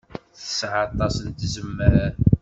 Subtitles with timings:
[0.37, 2.13] Tesɛa aṭas n tzemmar.